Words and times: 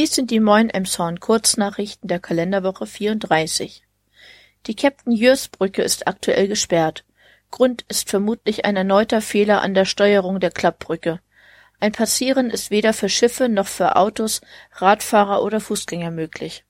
Dies 0.00 0.14
sind 0.14 0.30
die 0.30 0.40
Moin 0.40 0.70
Emshorn 0.70 1.20
Kurznachrichten 1.20 2.08
der 2.08 2.20
Kalenderwoche 2.20 2.86
34. 2.86 3.82
Die 4.66 4.74
Captain 4.74 5.12
Jörs 5.12 5.48
Brücke 5.48 5.82
ist 5.82 6.08
aktuell 6.08 6.48
gesperrt. 6.48 7.04
Grund 7.50 7.84
ist 7.86 8.08
vermutlich 8.08 8.64
ein 8.64 8.76
erneuter 8.76 9.20
Fehler 9.20 9.60
an 9.60 9.74
der 9.74 9.84
Steuerung 9.84 10.40
der 10.40 10.52
Klappbrücke. 10.52 11.20
Ein 11.80 11.92
Passieren 11.92 12.48
ist 12.48 12.70
weder 12.70 12.94
für 12.94 13.10
Schiffe 13.10 13.50
noch 13.50 13.66
für 13.66 13.96
Autos, 13.96 14.40
Radfahrer 14.72 15.42
oder 15.42 15.60
Fußgänger 15.60 16.10
möglich. 16.10 16.64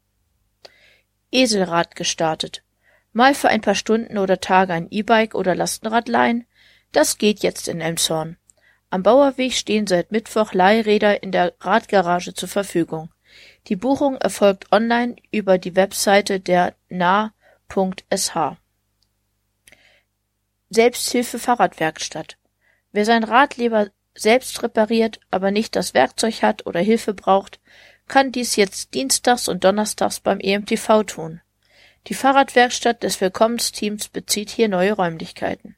Eselrad 1.30 1.94
gestartet. 1.94 2.64
Mal 3.12 3.36
für 3.36 3.48
ein 3.48 3.60
paar 3.60 3.76
Stunden 3.76 4.18
oder 4.18 4.40
Tage 4.40 4.72
ein 4.72 4.88
E-Bike 4.90 5.36
oder 5.36 5.54
Lastenrad 5.54 6.08
leihen? 6.08 6.48
Das 6.90 7.16
geht 7.16 7.44
jetzt 7.44 7.68
in 7.68 7.80
Elmshorn. 7.80 8.38
Am 8.92 9.04
Bauerweg 9.04 9.52
stehen 9.52 9.86
seit 9.86 10.10
Mittwoch 10.10 10.52
Leihräder 10.52 11.22
in 11.22 11.30
der 11.30 11.54
Radgarage 11.60 12.34
zur 12.34 12.48
Verfügung. 12.48 13.08
Die 13.68 13.76
Buchung 13.76 14.16
erfolgt 14.16 14.72
online 14.72 15.16
über 15.30 15.58
die 15.58 15.76
Webseite 15.76 16.40
der 16.40 16.74
nah.sh. 16.88 18.56
Selbsthilfe 20.70 21.38
Fahrradwerkstatt. 21.38 22.36
Wer 22.92 23.04
sein 23.04 23.24
Rad 23.24 23.56
lieber 23.56 23.90
selbst 24.14 24.62
repariert, 24.62 25.20
aber 25.30 25.50
nicht 25.50 25.76
das 25.76 25.94
Werkzeug 25.94 26.42
hat 26.42 26.66
oder 26.66 26.80
Hilfe 26.80 27.14
braucht, 27.14 27.60
kann 28.08 28.32
dies 28.32 28.56
jetzt 28.56 28.94
dienstags 28.94 29.48
und 29.48 29.64
donnerstags 29.64 30.20
beim 30.20 30.40
EMTV 30.40 31.04
tun. 31.04 31.40
Die 32.06 32.14
Fahrradwerkstatt 32.14 33.02
des 33.02 33.20
Willkommensteams 33.20 34.08
bezieht 34.08 34.50
hier 34.50 34.68
neue 34.68 34.92
Räumlichkeiten. 34.92 35.76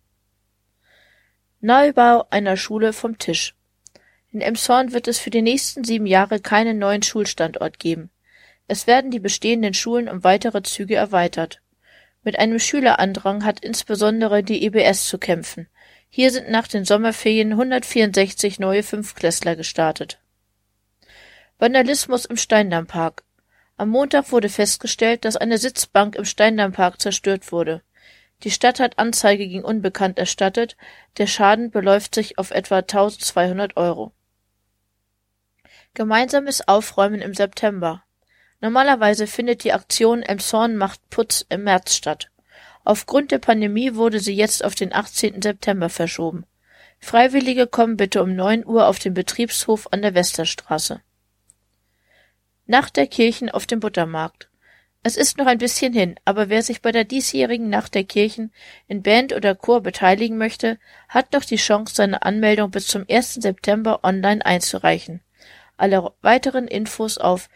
Neubau 1.61 2.27
einer 2.31 2.57
Schule 2.57 2.93
vom 2.93 3.19
Tisch. 3.19 3.55
In 4.33 4.41
Emshorn 4.41 4.95
wird 4.95 5.09
es 5.09 5.19
für 5.19 5.29
die 5.29 5.43
nächsten 5.43 5.85
sieben 5.85 6.07
Jahre 6.07 6.41
keinen 6.41 6.79
neuen 6.79 7.03
Schulstandort 7.03 7.79
geben. 7.79 8.11
Es 8.67 8.87
werden 8.87 9.11
die 9.11 9.21
bestehenden 9.21 9.75
Schulen 9.75 10.09
um 10.09 10.25
weitere 10.25 10.63
Züge 10.63 10.95
erweitert. 10.95 11.61
Mit 12.23 12.39
einem 12.39 12.59
Schülerandrang 12.59 13.45
hat 13.45 13.61
insbesondere 13.61 14.43
die 14.43 14.65
EBS 14.65 15.07
zu 15.07 15.19
kämpfen. 15.19 15.69
Hier 16.09 16.31
sind 16.31 16.51
nach 16.51 16.67
den 16.67 16.87
Sommerferien 16.87 17.53
164 17.53 18.59
neue 18.59 18.83
Fünftklässler 18.83 19.55
gestartet. 19.55 20.19
Vandalismus 21.59 22.25
im 22.25 22.39
Steindammpark. 22.39 23.25
Am 23.77 23.91
Montag 23.91 24.33
wurde 24.33 24.49
festgestellt, 24.49 25.27
dass 25.27 25.37
eine 25.37 25.59
Sitzbank 25.59 26.17
im 26.17 26.25
Steindammpark 26.25 27.03
zerstört 27.03 27.53
wurde. 27.53 27.83
Die 28.45 28.51
Stadt 28.51 28.81
hat 28.81 28.99
Anzeige 28.99 29.47
gegen 29.47 29.65
Unbekannt 29.65 30.19
erstattet, 30.19 30.79
der 31.19 31.27
Schaden 31.27 31.71
beläuft 31.71 32.15
sich 32.15 32.39
auf 32.39 32.51
etwa 32.51 32.79
1200 32.79 33.77
Euro. 33.77 34.13
Gemeinsames 35.95 36.67
Aufräumen 36.67 37.21
im 37.21 37.35
September. 37.35 38.05
Normalerweise 38.61 39.27
findet 39.27 39.65
die 39.65 39.73
Aktion 39.73 40.23
Emshorn 40.23 40.77
macht 40.77 41.01
Putz 41.11 41.45
im 41.49 41.65
März 41.65 41.97
statt. 41.97 42.31
Aufgrund 42.85 43.31
der 43.31 43.39
Pandemie 43.39 43.95
wurde 43.95 44.21
sie 44.21 44.35
jetzt 44.35 44.65
auf 44.65 44.75
den 44.75 44.93
18. 44.93 45.43
September 45.43 45.89
verschoben. 45.89 46.47
Freiwillige 46.99 47.67
kommen 47.67 47.97
bitte 47.97 48.23
um 48.23 48.35
9 48.35 48.65
Uhr 48.65 48.87
auf 48.87 48.99
den 48.99 49.15
Betriebshof 49.15 49.89
an 49.91 50.03
der 50.03 50.15
Westerstraße. 50.15 51.01
Nacht 52.67 52.97
der 52.97 53.09
Kirchen 53.09 53.51
auf 53.51 53.67
dem 53.67 53.81
Buttermarkt. 53.81 54.49
Es 55.03 55.17
ist 55.17 55.37
noch 55.37 55.47
ein 55.47 55.59
bisschen 55.59 55.93
hin, 55.93 56.15
aber 56.25 56.49
wer 56.49 56.63
sich 56.63 56.81
bei 56.81 56.93
der 56.93 57.03
diesjährigen 57.03 57.69
Nacht 57.69 57.97
der 57.97 58.05
Kirchen 58.05 58.53
in 58.87 59.03
Band 59.03 59.33
oder 59.33 59.57
Chor 59.57 59.81
beteiligen 59.81 60.39
möchte, 60.39 60.79
hat 61.09 61.33
noch 61.33 61.45
die 61.45 61.57
Chance, 61.57 61.97
seine 61.97 62.23
Anmeldung 62.23 62.71
bis 62.71 62.87
zum 62.87 63.05
1. 63.11 63.35
September 63.35 64.05
online 64.05 64.47
einzureichen. 64.47 65.21
Alle 65.83 66.13
weiteren 66.23 66.67
Infos 66.69 67.19
auf 67.19 67.51